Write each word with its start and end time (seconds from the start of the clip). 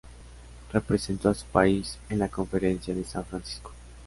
Representó 0.73 1.29
a 1.29 1.35
su 1.35 1.45
país 1.45 1.99
en 2.09 2.17
la 2.17 2.27
conferencia 2.27 2.95
de 2.95 3.03
San 3.03 3.23
Francisco. 3.23 3.71